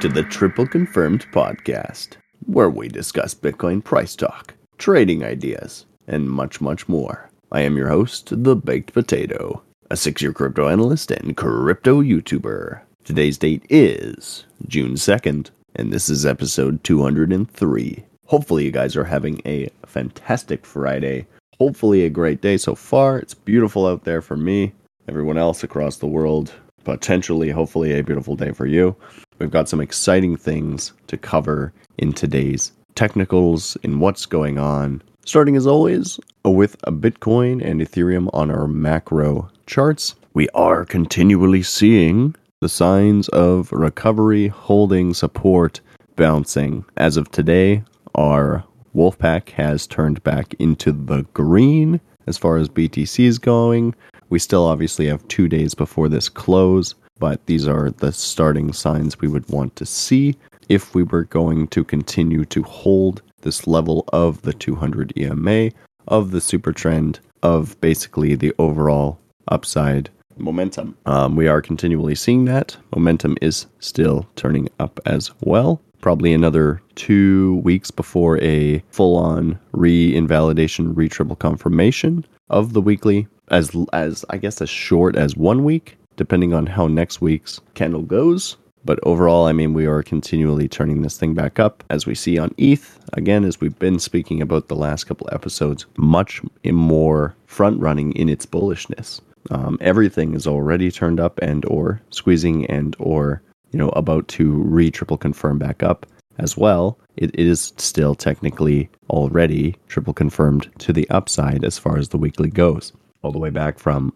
[0.00, 2.16] to the Triple Confirmed podcast,
[2.46, 7.28] where we discuss Bitcoin price talk, trading ideas, and much, much more.
[7.52, 12.80] I am your host, The Baked Potato, a six year crypto analyst and crypto YouTuber.
[13.04, 18.02] Today's date is June 2nd, and this is episode 203.
[18.24, 21.26] Hopefully, you guys are having a fantastic Friday.
[21.58, 23.18] Hopefully, a great day so far.
[23.18, 24.72] It's beautiful out there for me.
[25.08, 26.54] Everyone else across the world,
[26.84, 28.96] potentially, hopefully, a beautiful day for you.
[29.40, 35.02] We've got some exciting things to cover in today's technicals, in what's going on.
[35.24, 40.14] Starting as always with Bitcoin and Ethereum on our macro charts.
[40.34, 45.80] We are continually seeing the signs of recovery, holding support,
[46.16, 46.84] bouncing.
[46.98, 47.82] As of today,
[48.14, 48.62] our
[48.94, 53.94] Wolfpack has turned back into the green as far as BTC is going.
[54.28, 59.20] We still obviously have two days before this close, but these are the starting signs
[59.20, 60.34] we would want to see
[60.68, 65.70] if we were going to continue to hold this level of the 200 EMA,
[66.08, 70.96] of the super trend, of basically the overall upside momentum.
[71.06, 72.76] Um, we are continually seeing that.
[72.94, 75.80] Momentum is still turning up as well.
[76.00, 82.80] Probably another two weeks before a full on re invalidation, re triple confirmation of the
[82.80, 87.62] weekly, as, as I guess as short as one week, depending on how next week's
[87.72, 88.58] candle goes.
[88.84, 92.36] But overall, I mean, we are continually turning this thing back up as we see
[92.36, 92.98] on ETH.
[93.14, 98.28] Again, as we've been speaking about the last couple episodes, much more front running in
[98.28, 99.22] its bullishness.
[99.50, 103.40] Um, everything is already turned up and or squeezing and or
[103.72, 106.04] you know about to re triple confirm back up
[106.36, 106.98] as well.
[107.16, 112.50] It is still technically already triple confirmed to the upside as far as the weekly
[112.50, 114.12] goes, all the way back from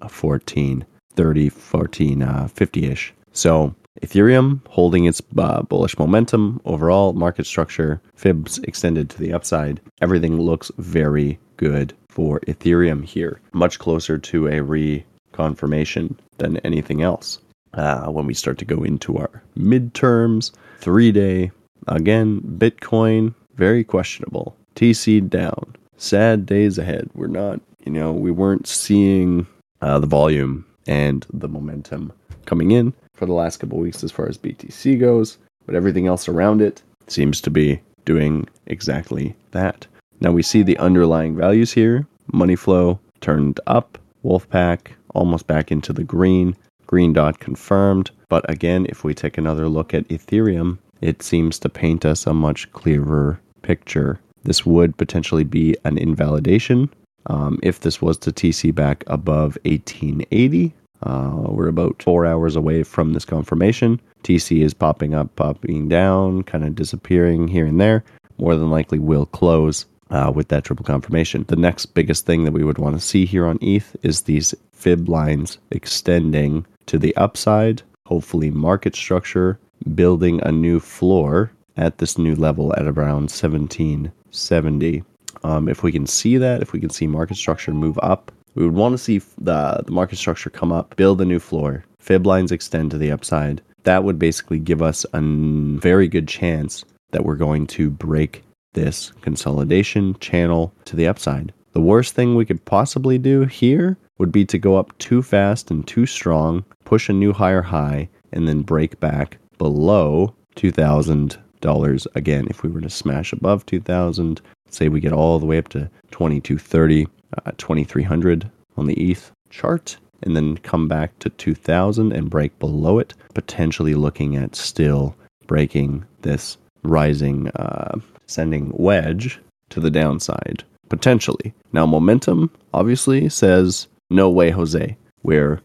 [1.17, 3.15] 1430, 1450 uh, ish.
[3.33, 9.81] So Ethereum holding its uh, bullish momentum overall, market structure, fibs extended to the upside.
[10.01, 17.39] Everything looks very good for Ethereum here, much closer to a reconfirmation than anything else.
[17.73, 21.51] Uh, when we start to go into our midterms, three day,
[21.89, 24.57] again, Bitcoin, very questionable.
[24.77, 25.75] TC down.
[25.97, 27.11] Sad days ahead.
[27.15, 29.47] We're not, you know, we weren't seeing
[29.81, 32.13] uh, the volume and the momentum
[32.47, 36.29] coming in for the last couple weeks as far as BTC goes, but everything else
[36.29, 39.87] around it seems to be doing exactly that.
[40.21, 42.07] Now we see the underlying values here.
[42.33, 46.57] Money flow turned up, Wolfpack almost back into the green,
[46.87, 48.11] green dot confirmed.
[48.29, 52.35] But again, if we take another look at Ethereum, it seems to paint us a
[52.35, 54.19] much clearer picture.
[54.43, 56.91] This would potentially be an invalidation
[57.27, 60.73] um, if this was to TC back above 1880.
[61.03, 64.01] Uh, we're about four hours away from this confirmation.
[64.23, 68.03] TC is popping up, popping down, kind of disappearing here and there.
[68.39, 71.45] More than likely will close uh, with that triple confirmation.
[71.49, 74.55] The next biggest thing that we would want to see here on ETH is these
[74.73, 77.83] fib lines extending to the upside.
[78.07, 79.59] Hopefully, market structure
[79.95, 85.05] building a new floor at this new level at around 1770.
[85.45, 88.65] Um, if we can see that, if we can see market structure move up, we
[88.65, 92.27] would want to see the, the market structure come up, build a new floor, fib
[92.27, 93.61] lines extend to the upside.
[93.83, 99.13] That would basically give us a very good chance that we're going to break this
[99.21, 101.53] consolidation channel to the upside.
[101.73, 105.71] The worst thing we could possibly do here would be to go up too fast
[105.71, 112.47] and too strong, push a new higher high, and then break back below $2,000 again.
[112.49, 114.41] If we were to smash above 2000
[114.75, 117.07] say we get all the way up to 2230,
[117.47, 122.99] uh, 2300 on the ETH chart, and then come back to 2000 and break below
[122.99, 125.15] it, potentially looking at still
[125.47, 129.39] breaking this rising, uh, sending wedge
[129.71, 131.53] to the downside, potentially.
[131.73, 134.97] Now, momentum obviously says, no way, Jose.
[135.23, 135.61] We're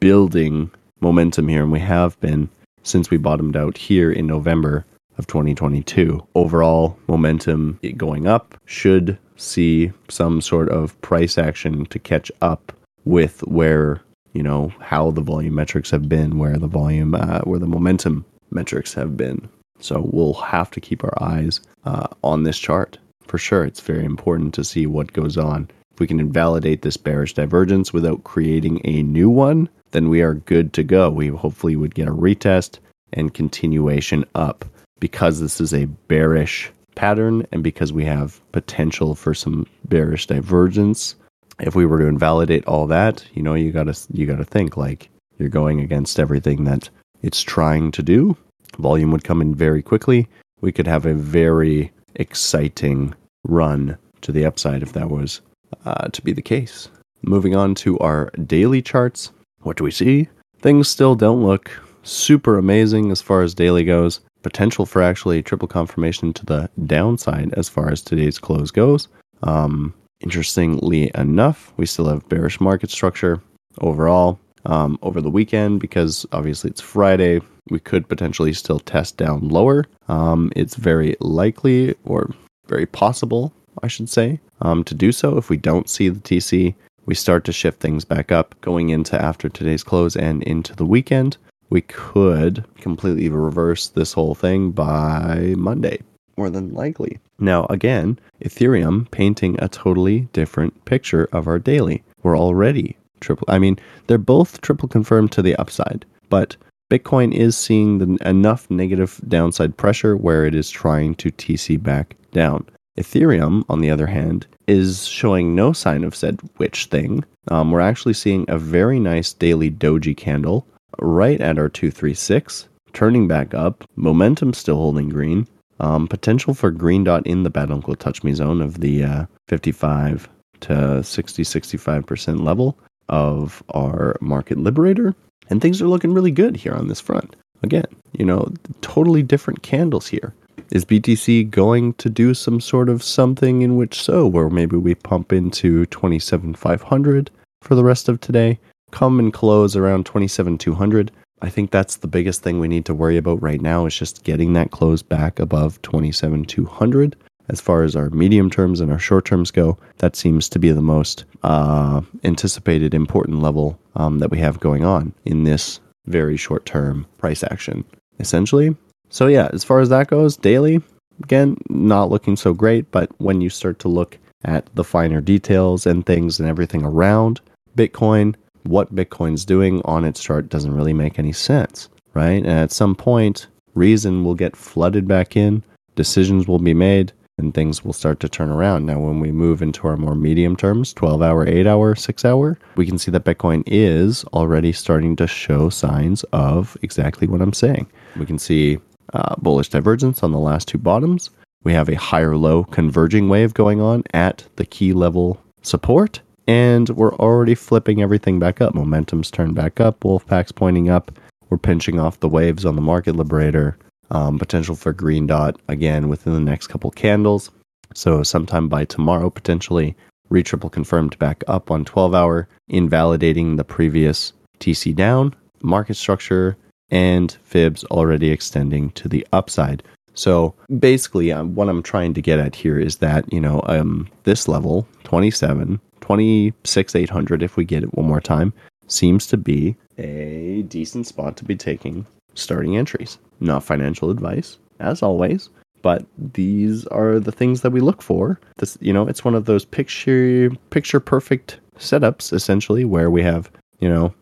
[0.00, 0.70] building
[1.00, 2.48] momentum here, and we have been
[2.82, 4.84] since we bottomed out here in November
[5.18, 6.26] of 2022.
[6.34, 12.72] Overall momentum going up should see some sort of price action to catch up
[13.04, 14.00] with where
[14.32, 18.24] you know how the volume metrics have been, where the volume, uh, where the momentum
[18.50, 19.48] metrics have been.
[19.80, 23.64] So we'll have to keep our eyes uh, on this chart for sure.
[23.64, 25.68] It's very important to see what goes on.
[25.92, 30.34] If we can invalidate this bearish divergence without creating a new one, then we are
[30.34, 31.10] good to go.
[31.10, 32.78] We hopefully would get a retest
[33.12, 34.64] and continuation up
[35.00, 41.16] because this is a bearish pattern and because we have potential for some bearish divergence
[41.60, 44.44] if we were to invalidate all that you know you got to you got to
[44.44, 45.08] think like
[45.38, 46.88] you're going against everything that
[47.22, 48.36] it's trying to do
[48.78, 50.28] volume would come in very quickly.
[50.60, 53.14] We could have a very exciting
[53.44, 55.40] run to the upside if that was
[55.84, 56.88] uh, to be the case.
[57.22, 59.32] Moving on to our daily charts.
[59.60, 60.28] What do we see?
[60.58, 61.70] Things still don't look
[62.02, 64.20] super amazing as far as daily goes.
[64.44, 69.08] Potential for actually triple confirmation to the downside as far as today's close goes.
[69.42, 73.40] Um, interestingly enough, we still have bearish market structure
[73.80, 77.40] overall um, over the weekend because obviously it's Friday.
[77.70, 79.86] We could potentially still test down lower.
[80.08, 82.30] Um, it's very likely or
[82.66, 83.50] very possible,
[83.82, 86.74] I should say, um, to do so if we don't see the TC.
[87.06, 90.86] We start to shift things back up going into after today's close and into the
[90.86, 91.38] weekend.
[91.70, 96.00] We could completely reverse this whole thing by Monday,
[96.36, 97.18] more than likely.
[97.38, 102.02] Now, again, Ethereum painting a totally different picture of our daily.
[102.22, 103.46] We're already triple.
[103.48, 106.56] I mean, they're both triple confirmed to the upside, but
[106.90, 112.14] Bitcoin is seeing the, enough negative downside pressure where it is trying to TC back
[112.32, 112.66] down.
[112.98, 117.24] Ethereum, on the other hand, is showing no sign of said witch thing.
[117.48, 120.66] Um, we're actually seeing a very nice daily doji candle
[120.98, 123.84] right at our 236, turning back up.
[123.96, 125.46] Momentum still holding green.
[125.80, 129.26] Um, potential for green dot in the bad uncle touch me zone of the uh,
[129.48, 130.28] 55
[130.60, 135.14] to 60 65% level of our market liberator.
[135.50, 137.36] And things are looking really good here on this front.
[137.62, 140.34] Again, you know, totally different candles here.
[140.70, 144.94] Is BTC going to do some sort of something in which so, where maybe we
[144.94, 147.30] pump into 27,500
[147.60, 148.58] for the rest of today,
[148.94, 151.10] come and close around 27,200?
[151.42, 154.24] I think that's the biggest thing we need to worry about right now is just
[154.24, 157.16] getting that close back above 27,200
[157.48, 160.72] as far as our medium terms and our short terms go, that seems to be
[160.72, 166.36] the most uh, anticipated important level um, that we have going on in this very
[166.36, 167.84] short term price action,
[168.18, 168.74] essentially.
[169.10, 170.82] So, yeah, as far as that goes, daily,
[171.22, 175.86] again, not looking so great, but when you start to look at the finer details
[175.86, 177.40] and things and everything around
[177.76, 182.42] Bitcoin, what Bitcoin's doing on its chart doesn't really make any sense, right?
[182.42, 185.62] And at some point, reason will get flooded back in,
[185.94, 188.86] decisions will be made, and things will start to turn around.
[188.86, 192.58] Now, when we move into our more medium terms, 12 hour, 8 hour, 6 hour,
[192.76, 197.52] we can see that Bitcoin is already starting to show signs of exactly what I'm
[197.52, 197.86] saying.
[198.16, 198.78] We can see
[199.12, 201.30] uh, bullish divergence on the last two bottoms.
[201.64, 206.20] We have a higher low converging wave going on at the key level support.
[206.46, 208.74] And we're already flipping everything back up.
[208.74, 210.00] Momentum's turned back up.
[210.00, 211.10] Wolfpack's pointing up.
[211.48, 213.78] We're pinching off the waves on the market liberator.
[214.10, 217.50] Um, potential for green dot again within the next couple candles.
[217.94, 219.96] So sometime by tomorrow, potentially
[220.30, 226.56] retriple confirmed back up on 12 hour, invalidating the previous TC down, market structure,
[226.90, 229.82] and fibs already extending to the upside.
[230.14, 234.08] So basically, um, what I'm trying to get at here is that, you know, um,
[234.24, 238.52] this level, 27, 26, 800, if we get it one more time,
[238.88, 242.04] seems to be a decent spot to be taking
[242.34, 243.16] starting entries.
[243.40, 245.48] Not financial advice, as always,
[245.80, 246.04] but
[246.34, 248.38] these are the things that we look for.
[248.58, 253.50] This, you know, it's one of those picture picture perfect setups essentially where we have,
[253.80, 254.12] you know,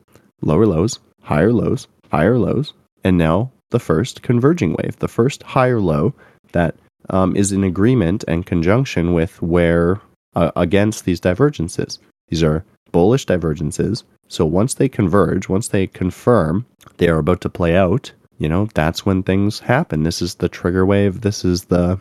[0.41, 5.81] lower lows, higher lows, higher lows, and now the first converging wave, the first higher
[5.81, 6.15] low
[6.53, 6.77] that
[7.11, 10.01] um, is in agreement and conjunction with where
[10.35, 11.99] uh, against these divergences.
[12.29, 14.05] These are bullish divergences.
[14.29, 18.69] So once they converge, once they confirm they are about to play out, you know,
[18.75, 20.03] that's when things happen.
[20.03, 21.21] This is the trigger wave.
[21.21, 22.01] This is the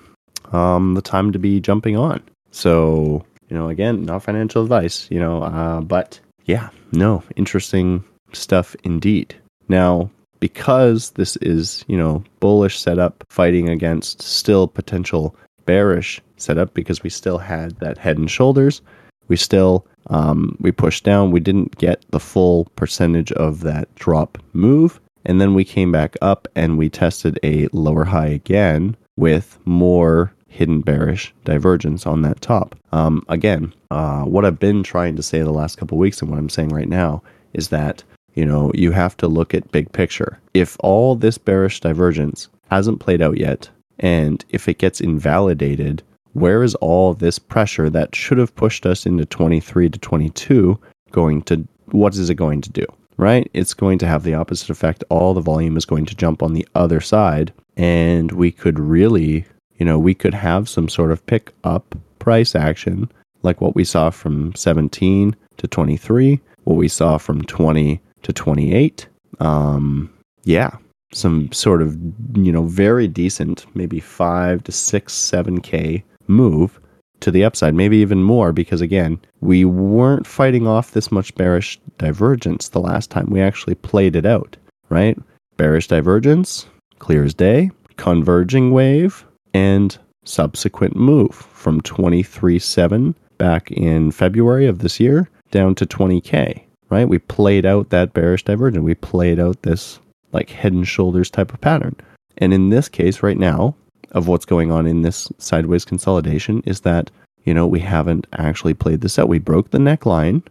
[0.52, 2.22] um, the time to be jumping on.
[2.52, 8.76] So, you know, again, not financial advice, you know, uh, but yeah, no, interesting stuff
[8.84, 9.36] indeed.
[9.70, 10.10] Now,
[10.40, 17.10] because this is, you know, bullish setup fighting against still potential bearish setup because we
[17.10, 18.82] still had that head and shoulders,
[19.28, 21.32] we still um, we pushed down.
[21.32, 25.00] We didn't get the full percentage of that drop move.
[25.26, 30.34] And then we came back up and we tested a lower high again with more
[30.48, 32.76] hidden bearish divergence on that top.
[32.92, 36.40] Um, again, uh, what I've been trying to say the last couple weeks and what
[36.40, 37.22] I'm saying right now
[37.54, 38.04] is that
[38.34, 40.40] you know you have to look at big picture.
[40.54, 43.70] If all this bearish divergence hasn't played out yet,
[44.02, 46.04] and if it gets invalidated,
[46.34, 50.80] where is all this pressure that should have pushed us into 23 to 22
[51.12, 51.68] going to?
[51.92, 52.86] What is it going to do?
[53.22, 53.50] right?
[53.54, 55.04] It's going to have the opposite effect.
[55.10, 57.54] All the volume is going to jump on the other side.
[57.78, 59.46] And we could really,
[59.78, 63.12] you know, we could have some sort of pick up price action
[63.44, 69.08] like what we saw from 17 to 23, what we saw from 20 to 28.
[69.40, 70.12] Um,
[70.44, 70.72] yeah,
[71.14, 71.98] some sort of,
[72.36, 76.80] you know, very decent, maybe five to six, seven K move
[77.22, 81.80] to the upside, maybe even more, because again, we weren't fighting off this much bearish
[81.98, 83.28] divergence the last time.
[83.30, 84.58] We actually played it out,
[84.90, 85.18] right?
[85.58, 86.66] Bearish divergence,
[87.00, 95.00] clear as day, converging wave, and subsequent move from 23.7 back in February of this
[95.00, 97.08] year down to 20K, right?
[97.08, 98.84] We played out that bearish divergence.
[98.84, 100.00] We played out this
[100.34, 101.96] like head and shoulders type of pattern.
[102.38, 103.76] And in this case, right now,
[104.12, 107.10] of what's going on in this sideways consolidation is that,
[107.46, 109.30] you know, we haven't actually played this out.
[109.30, 110.44] We broke the neckline,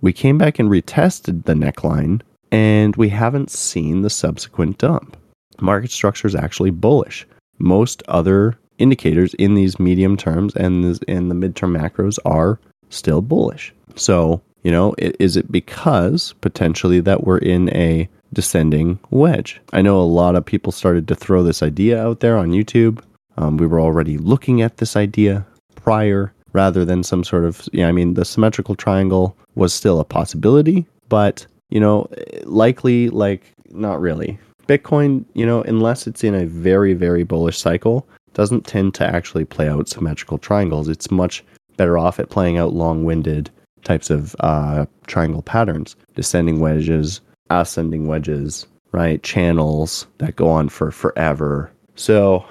[0.00, 5.16] we came back and retested the neckline, and we haven't seen the subsequent dump.
[5.60, 7.26] Market structure is actually bullish.
[7.58, 12.58] Most other indicators in these medium terms and in the midterm macros are
[12.90, 13.72] still bullish.
[13.94, 19.60] So, you know, is it because potentially that we're in a descending wedge?
[19.72, 23.02] I know a lot of people started to throw this idea out there on YouTube.
[23.36, 27.88] Um, we were already looking at this idea prior rather than some sort of, yeah,
[27.88, 32.08] I mean, the symmetrical triangle was still a possibility, but, you know,
[32.44, 34.38] likely, like, not really.
[34.68, 39.44] Bitcoin, you know, unless it's in a very, very bullish cycle, doesn't tend to actually
[39.44, 40.88] play out symmetrical triangles.
[40.88, 41.44] It's much
[41.76, 43.50] better off at playing out long winded
[43.82, 47.20] types of uh, triangle patterns, descending wedges,
[47.50, 49.22] ascending wedges, right?
[49.22, 51.70] Channels that go on for forever.
[51.96, 52.44] So,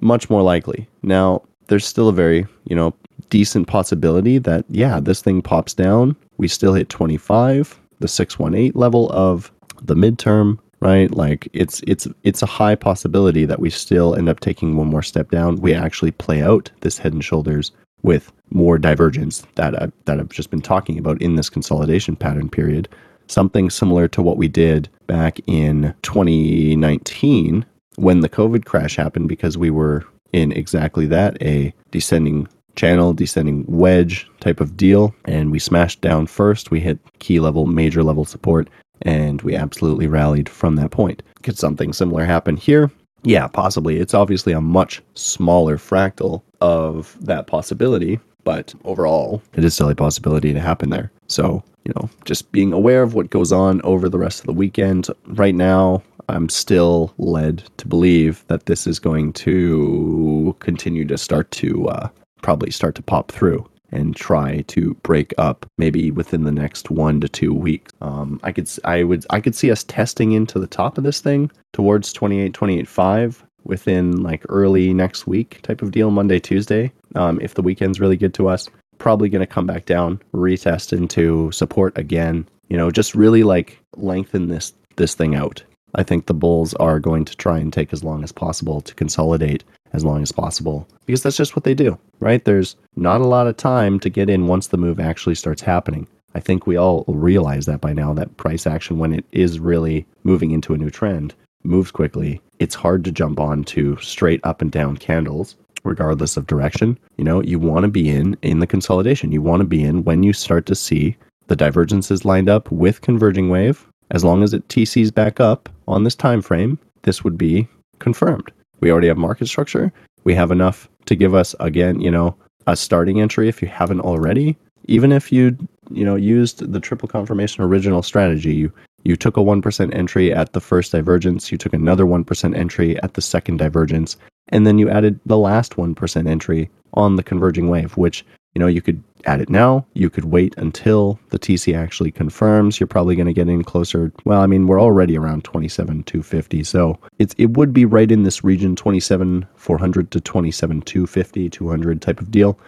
[0.00, 0.88] much more likely.
[1.02, 2.94] Now, there's still a very, you know,
[3.28, 6.16] decent possibility that, yeah, this thing pops down.
[6.38, 9.52] We still hit 25, the 618 level of
[9.82, 11.14] the midterm right?
[11.14, 15.02] Like it's it's it's a high possibility that we still end up taking one more
[15.02, 15.56] step down.
[15.56, 20.30] We actually play out this head and shoulders with more divergence that I, that I've
[20.30, 22.88] just been talking about in this consolidation pattern period.
[23.30, 27.64] Something similar to what we did back in 2019
[27.96, 33.64] when the COVID crash happened, because we were in exactly that a descending channel, descending
[33.68, 35.14] wedge type of deal.
[35.26, 36.70] And we smashed down first.
[36.70, 38.68] We hit key level, major level support
[39.02, 41.22] and we absolutely rallied from that point.
[41.42, 42.90] Could something similar happen here?
[43.22, 43.98] Yeah, possibly.
[43.98, 49.94] It's obviously a much smaller fractal of that possibility, but overall, it is still a
[49.94, 51.10] possibility to happen there.
[51.28, 54.52] So, you know, just being aware of what goes on over the rest of the
[54.52, 55.08] weekend.
[55.26, 61.50] Right now, I'm still led to believe that this is going to continue to start
[61.52, 62.08] to uh,
[62.42, 67.20] probably start to pop through and try to break up maybe within the next one
[67.20, 67.92] to two weeks.
[68.00, 71.20] Um, I could I would I could see us testing into the top of this
[71.20, 76.92] thing towards 28 28.5 within like early next week type of deal Monday Tuesday.
[77.14, 80.96] Um, if the weekend's really good to us, probably going to come back down, retest
[80.96, 82.46] into support again.
[82.68, 85.62] You know, just really like lengthen this this thing out.
[85.94, 88.94] I think the Bulls are going to try and take as long as possible to
[88.94, 92.44] consolidate as long as possible because that's just what they do, right?
[92.44, 96.06] There's not a lot of time to get in once the move actually starts happening.
[96.34, 100.06] I think we all realize that by now that price action, when it is really
[100.22, 102.40] moving into a new trend, moves quickly.
[102.58, 106.98] It's hard to jump on to straight up and down candles, regardless of direction.
[107.16, 109.32] You know, you want to be in in the consolidation.
[109.32, 113.00] You want to be in when you start to see the divergences lined up with
[113.00, 113.86] converging wave.
[114.10, 118.50] As long as it TCs back up on this time frame, this would be confirmed.
[118.80, 119.92] We already have market structure.
[120.24, 122.36] We have enough to give us again, you know,
[122.66, 124.56] a starting entry if you haven't already.
[124.84, 125.56] Even if you,
[125.90, 128.72] you know, used the triple confirmation original strategy, you
[129.04, 133.14] you took a 1% entry at the first divergence, you took another 1% entry at
[133.14, 134.16] the second divergence,
[134.48, 138.66] and then you added the last 1% entry on the converging wave, which you know,
[138.66, 139.86] you could add it now.
[139.94, 142.80] You could wait until the TC actually confirms.
[142.80, 144.12] You're probably going to get in closer.
[144.24, 148.24] Well, I mean, we're already around 27 250, so it's it would be right in
[148.24, 152.58] this region 27 400 to 27 250 200 type of deal.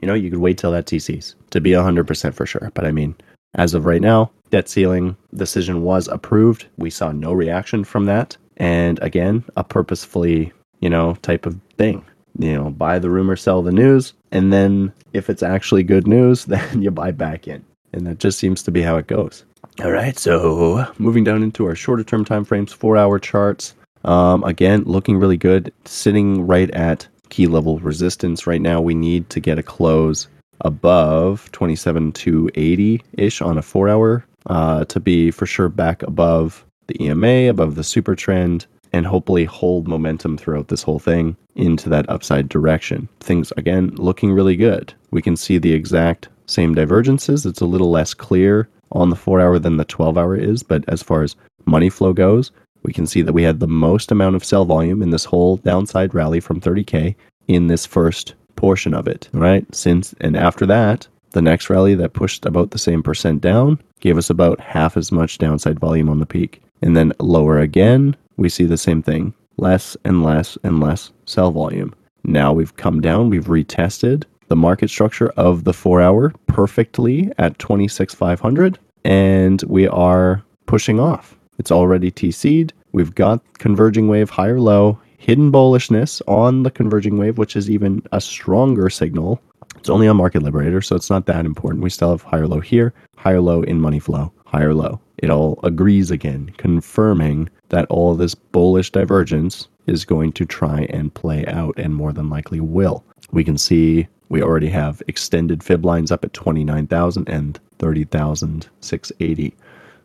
[0.00, 2.70] You know, you could wait till that TCs to be 100% for sure.
[2.74, 3.16] But I mean,
[3.54, 6.66] as of right now, debt ceiling decision was approved.
[6.76, 12.04] We saw no reaction from that, and again, a purposefully, you know, type of thing
[12.38, 16.44] you know, buy the rumor, sell the news, and then if it's actually good news,
[16.46, 17.64] then you buy back in.
[17.92, 19.44] And that just seems to be how it goes.
[19.82, 23.74] All right, so moving down into our shorter term time frames, four hour charts.
[24.04, 28.80] Um, again, looking really good, sitting right at key level resistance right now.
[28.80, 30.28] We need to get a close
[30.60, 36.02] above 27 to 80 ish on a four hour uh, to be for sure back
[36.02, 41.36] above the EMA, above the super trend, and hopefully hold momentum throughout this whole thing
[41.56, 43.08] into that upside direction.
[43.20, 44.94] Things, again, looking really good.
[45.10, 47.46] We can see the exact same divergences.
[47.46, 50.84] It's a little less clear on the four hour than the 12 hour is, but
[50.88, 54.36] as far as money flow goes, we can see that we had the most amount
[54.36, 57.16] of sell volume in this whole downside rally from 30K
[57.48, 59.66] in this first portion of it, right?
[59.74, 64.16] Since and after that, the next rally that pushed about the same percent down gave
[64.16, 66.62] us about half as much downside volume on the peak.
[66.82, 71.50] And then lower again, we see the same thing less and less and less sell
[71.50, 71.94] volume.
[72.24, 77.58] Now we've come down, we've retested the market structure of the four hour perfectly at
[77.58, 81.36] 26,500, and we are pushing off.
[81.58, 82.72] It's already TC'd.
[82.92, 88.02] We've got converging wave higher low, hidden bullishness on the converging wave, which is even
[88.12, 89.40] a stronger signal.
[89.76, 91.82] It's only on Market Liberator, so it's not that important.
[91.82, 95.00] We still have higher low here, higher low in money flow, higher low.
[95.16, 101.14] It all agrees again, confirming that all this bullish divergence is going to try and
[101.14, 103.02] play out and more than likely will.
[103.32, 109.54] We can see we already have extended fib lines up at 29,000 and 30,680.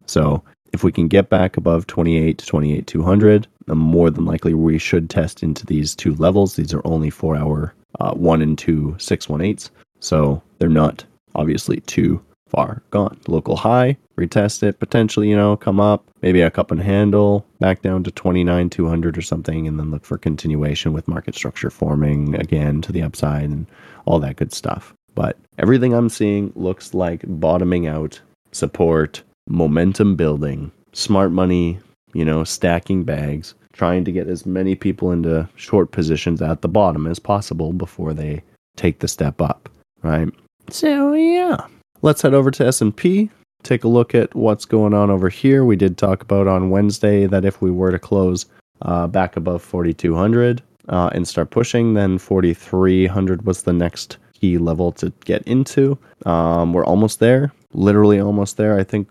[0.06, 5.10] So if we can get back above 28 to 28,200, more than likely we should
[5.10, 6.56] test into these two levels.
[6.56, 9.70] These are only four hour uh, one and two 618s.
[10.00, 11.04] So they're not
[11.36, 13.20] obviously too far gone.
[13.28, 17.82] Local high, retest it, potentially, you know, come up, maybe a cup and handle, back
[17.82, 22.36] down to 29, 200 or something, and then look for continuation with market structure forming
[22.36, 23.68] again to the upside and
[24.06, 24.94] all that good stuff.
[25.16, 28.20] But everything I'm seeing looks like bottoming out,
[28.52, 31.80] support, momentum building, smart money,
[32.14, 36.68] you know, stacking bags, trying to get as many people into short positions at the
[36.68, 38.42] bottom as possible before they
[38.78, 39.70] take the step up,
[40.02, 40.30] right?
[40.70, 41.66] So, yeah.
[42.02, 43.30] Let's head over to S&P,
[43.64, 45.66] take a look at what's going on over here.
[45.66, 48.46] We did talk about on Wednesday that if we were to close
[48.84, 54.92] uh, back above 4200 uh, and start pushing, then 4300 was the next key level
[54.94, 55.98] to get into.
[56.26, 58.80] Um, we're almost there, literally almost there.
[58.80, 59.10] I think,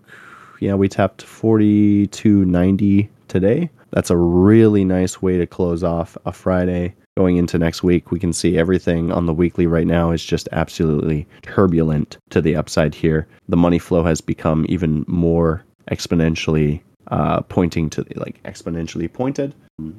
[0.59, 3.69] yeah, we tapped 4290 today.
[3.91, 6.95] That's a really nice way to close off a Friday.
[7.17, 10.47] Going into next week, we can see everything on the weekly right now is just
[10.51, 13.27] absolutely turbulent to the upside here.
[13.49, 19.53] The money flow has become even more exponentially uh, pointing to like exponentially pointed.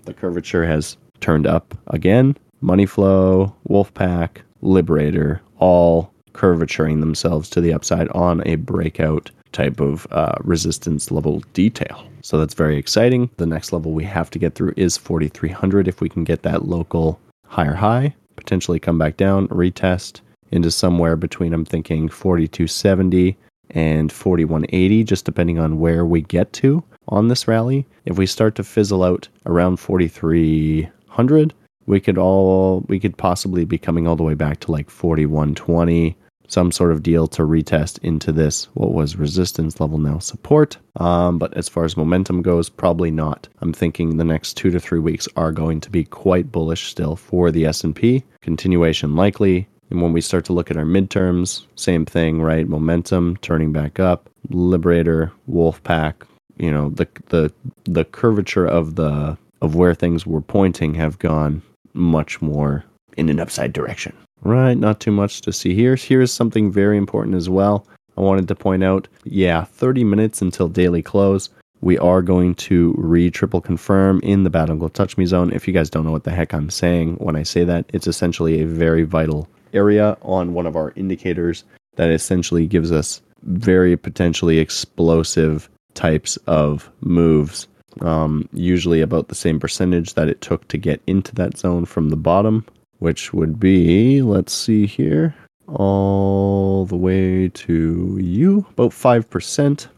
[0.04, 2.36] The curvature has turned up again.
[2.60, 10.06] Money flow, Wolfpack, Liberator, all curvaturing themselves to the upside on a breakout type of
[10.10, 12.06] uh, resistance level detail.
[12.22, 13.30] So that's very exciting.
[13.36, 15.88] The next level we have to get through is 4300.
[15.88, 21.16] If we can get that local higher high, potentially come back down, retest into somewhere
[21.16, 23.36] between, I'm thinking 4270
[23.70, 27.86] and 4180, just depending on where we get to on this rally.
[28.04, 31.54] If we start to fizzle out around 4300,
[31.86, 36.16] we could all we could possibly be coming all the way back to like 4120
[36.50, 40.76] some sort of deal to retest into this what was resistance level now support.
[40.96, 43.48] Um, but as far as momentum goes probably not.
[43.60, 47.16] I'm thinking the next two to three weeks are going to be quite bullish still
[47.16, 49.68] for the s&p continuation likely.
[49.90, 52.68] And when we start to look at our midterms same thing right?
[52.68, 54.28] Momentum turning back up.
[54.48, 56.26] Liberator wolfpack
[56.60, 57.52] you know the the
[57.84, 61.62] the curvature of the of where things were pointing have gone
[61.94, 62.84] much more
[63.16, 65.96] in an upside direction Right, not too much to see here.
[65.96, 67.86] Here's something very important as well.
[68.16, 71.50] I wanted to point out, yeah, 30 minutes until daily close.
[71.82, 75.52] We are going to re triple confirm in the Battle Touch Me zone.
[75.52, 78.06] If you guys don't know what the heck I'm saying when I say that, it's
[78.06, 81.64] essentially a very vital area on one of our indicators
[81.96, 87.66] that essentially gives us very potentially explosive types of moves.
[88.00, 92.10] Um, usually about the same percentage that it took to get into that zone from
[92.10, 92.64] the bottom
[93.00, 95.34] which would be, let's see here,
[95.66, 99.88] all the way to you, about 5%.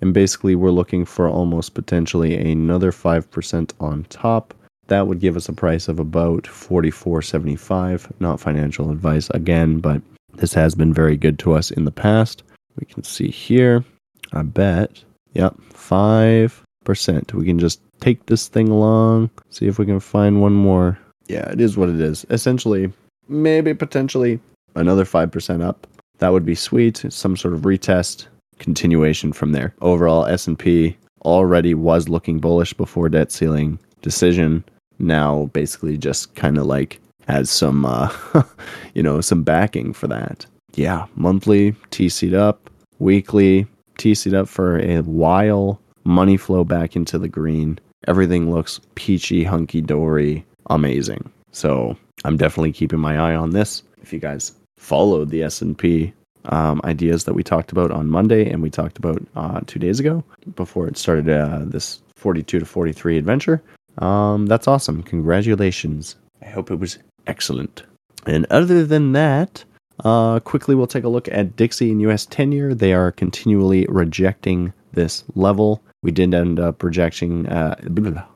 [0.00, 4.54] And basically, we're looking for almost potentially another 5% on top.
[4.88, 8.12] That would give us a price of about 44.75.
[8.20, 10.02] Not financial advice again, but
[10.34, 12.42] this has been very good to us in the past.
[12.78, 13.84] We can see here,
[14.32, 15.02] I bet,
[15.32, 17.32] yep, 5%.
[17.32, 21.50] We can just take this thing along, see if we can find one more yeah,
[21.50, 22.26] it is what it is.
[22.30, 22.92] Essentially,
[23.28, 24.40] maybe potentially
[24.74, 25.86] another 5% up.
[26.18, 27.04] That would be sweet.
[27.08, 28.26] Some sort of retest,
[28.58, 29.74] continuation from there.
[29.80, 34.64] Overall, S&P already was looking bullish before debt ceiling decision.
[34.98, 38.12] Now basically just kind of like has some uh,
[38.94, 40.46] you know, some backing for that.
[40.74, 43.66] Yeah, monthly TC'd up, weekly
[43.98, 47.78] TC'd up for a while, money flow back into the green.
[48.06, 51.30] Everything looks peachy hunky dory amazing.
[51.52, 53.82] So I'm definitely keeping my eye on this.
[54.02, 56.12] If you guys followed the S&P
[56.46, 60.00] um, ideas that we talked about on Monday and we talked about uh, two days
[60.00, 60.22] ago
[60.56, 63.62] before it started uh, this 42 to 43 adventure.
[63.98, 65.02] Um, that's awesome.
[65.02, 66.16] Congratulations.
[66.42, 67.84] I hope it was excellent.
[68.26, 69.64] And other than that,
[70.04, 72.74] uh, quickly we'll take a look at Dixie and US 10 year.
[72.74, 75.82] They are continually rejecting this level.
[76.02, 77.76] We did end up rejecting, uh,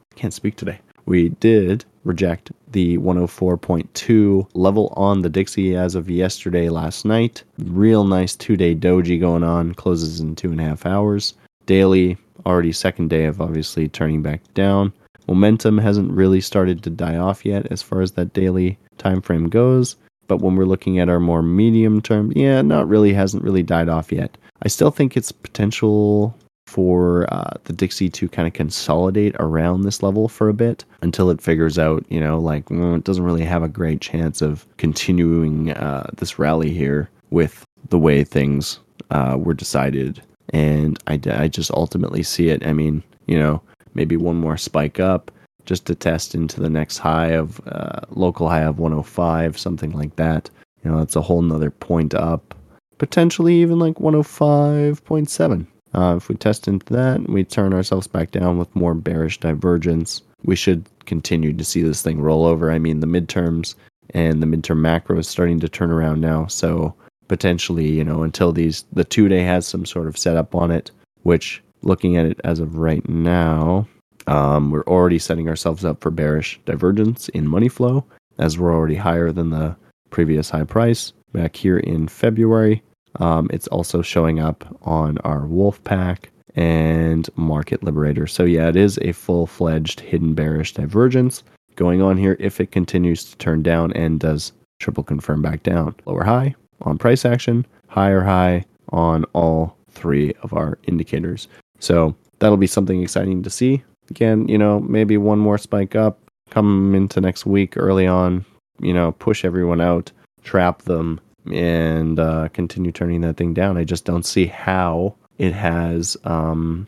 [0.14, 0.81] can't speak today.
[1.07, 7.44] We did reject the 104.2 level on the Dixie as of yesterday, last night.
[7.59, 11.35] Real nice two day doji going on, closes in two and a half hours.
[11.66, 12.16] Daily,
[12.47, 14.92] already second day of obviously turning back down.
[15.29, 19.49] Momentum hasn't really started to die off yet as far as that daily time frame
[19.49, 19.97] goes.
[20.27, 23.88] But when we're looking at our more medium term, yeah, not really, hasn't really died
[23.88, 24.37] off yet.
[24.62, 26.35] I still think it's potential
[26.68, 31.31] for uh, the Dixie to kind of consolidate around this level for a bit until
[31.31, 35.70] it figures out, you know, like it doesn't really have a great chance of continuing
[35.72, 40.22] uh, this rally here with the way things uh, were decided.
[40.50, 42.66] And I, I just ultimately see it.
[42.66, 43.62] I mean, you know,
[43.94, 45.31] maybe one more spike up
[45.64, 50.16] just to test into the next high of uh, local high of 105, something like
[50.16, 50.50] that.
[50.85, 52.54] You know, that's a whole nother point up,
[52.98, 58.59] potentially even like 105.7 uh, if we test into that, we turn ourselves back down
[58.59, 60.22] with more bearish divergence.
[60.44, 62.70] We should continue to see this thing roll over.
[62.70, 63.74] I mean, the midterms
[64.11, 66.46] and the midterm macro is starting to turn around now.
[66.46, 66.94] So
[67.29, 70.90] potentially, you know, until these the two day has some sort of setup on it,
[71.22, 73.87] which looking at it as of right now,
[74.27, 78.05] um, we're already setting ourselves up for bearish divergence in money flow,
[78.38, 79.77] as we're already higher than the
[80.11, 82.83] previous high price back here in February.
[83.16, 88.27] Um, it's also showing up on our wolf pack and Market Liberator.
[88.27, 91.42] So, yeah, it is a full fledged hidden bearish divergence
[91.77, 95.94] going on here if it continues to turn down and does triple confirm back down.
[96.07, 101.49] Lower high on price action, higher high on all three of our indicators.
[101.79, 103.83] So, that'll be something exciting to see.
[104.11, 106.18] Again, you know, maybe one more spike up,
[106.51, 108.44] come into next week early on,
[108.81, 110.11] you know, push everyone out,
[110.42, 111.21] trap them,
[111.53, 113.77] and uh, continue turning that thing down.
[113.77, 116.87] I just don't see how it has um,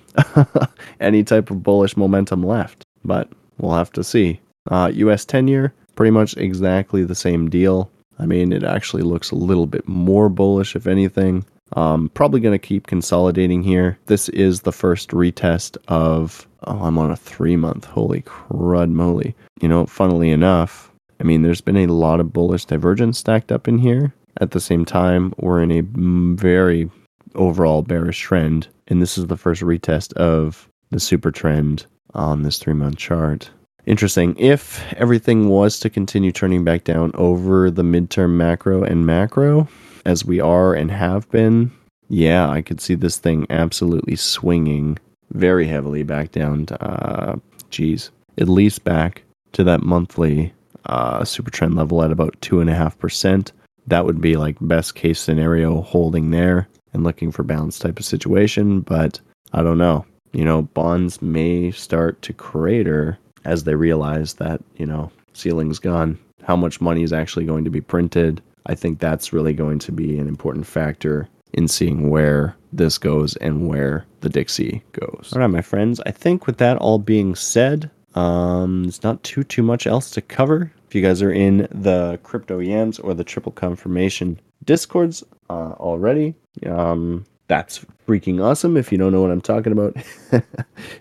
[1.01, 4.41] any type of bullish momentum left, but we'll have to see.
[4.71, 7.91] Uh, US 10 year, pretty much exactly the same deal.
[8.19, 11.45] I mean, it actually looks a little bit more bullish, if anything.
[11.75, 13.99] Um, probably going to keep consolidating here.
[14.07, 17.85] This is the first retest of, oh, I'm on a three month.
[17.85, 19.35] Holy crud moly.
[19.61, 23.69] You know, funnily enough, I mean, there's been a lot of bullish divergence stacked up
[23.69, 24.13] in here.
[24.41, 26.91] At the same time, we're in a very
[27.35, 32.59] overall bearish trend, and this is the first retest of the super trend on this
[32.59, 33.51] three month chart.
[33.87, 34.35] Interesting.
[34.39, 39.69] If everything was to continue turning back down over the midterm macro and macro,
[40.05, 41.71] as we are and have been,
[42.09, 44.99] yeah, I could see this thing absolutely swinging
[45.33, 47.37] very heavily back down to, uh,
[47.71, 49.23] geez, at least back
[49.53, 50.53] to that monthly
[50.87, 53.53] uh, super trend level at about 2.5%
[53.91, 58.05] that would be like best case scenario holding there and looking for balance type of
[58.05, 58.81] situation.
[58.81, 59.21] But
[59.53, 60.07] I don't know.
[60.33, 66.19] You know, bonds may start to crater as they realize that, you know, ceiling's gone.
[66.43, 68.41] How much money is actually going to be printed?
[68.67, 73.37] I think that's really going to be an important factor in seeing where this goes
[73.37, 75.33] and where the Dixie goes.
[75.33, 76.01] All right, my friends.
[76.07, 80.21] I think with that all being said, um, there's not too too much else to
[80.21, 80.73] cover.
[80.91, 86.35] If you guys are in the crypto yams or the triple confirmation discords uh, already,
[86.67, 88.77] um, that's freaking awesome.
[88.77, 89.97] If you don't know what I'm talking about,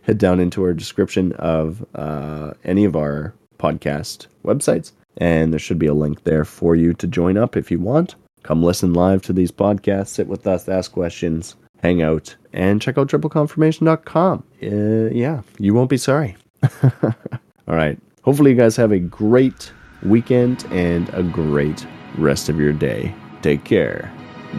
[0.04, 5.80] head down into our description of uh, any of our podcast websites, and there should
[5.80, 8.14] be a link there for you to join up if you want.
[8.44, 13.00] Come listen live to these podcasts, sit with us, ask questions, hang out, and check
[13.00, 14.44] out tripleconfirmation.com.
[14.62, 16.38] Uh, yeah, you won't be sorry.
[16.84, 17.98] All right.
[18.22, 19.72] Hopefully, you guys have a great
[20.04, 21.86] weekend and a great
[22.18, 23.14] rest of your day.
[23.42, 24.12] Take care.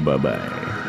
[0.04, 0.86] Bye bye.